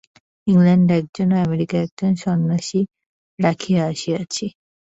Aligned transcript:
ইংলণ্ডে 0.47 0.93
একজন 1.01 1.29
ও 1.31 1.45
আমেরিকায় 1.45 1.83
একজন 1.83 2.11
সন্ন্যাসী 2.23 2.81
রাখিয়া 3.39 3.81
আসিয়াছি। 3.91 4.45